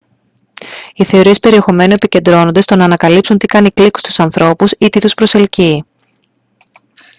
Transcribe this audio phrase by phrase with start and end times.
[0.93, 5.13] οι θεωρίες περιεχομένου επικεντρώνονται στο να ανακαλύψουν τι κάνει κλικ στους ανθρώπους ή τι τους
[5.13, 5.83] προσελκύει